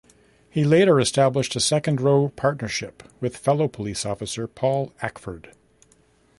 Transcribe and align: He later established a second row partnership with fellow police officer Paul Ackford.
He 0.49 0.63
later 0.63 0.99
established 0.99 1.55
a 1.55 1.59
second 1.59 2.01
row 2.01 2.29
partnership 2.35 3.03
with 3.19 3.37
fellow 3.37 3.67
police 3.67 4.03
officer 4.03 4.47
Paul 4.47 4.93
Ackford. 5.03 5.51